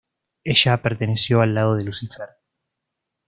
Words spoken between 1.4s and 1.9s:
al lado de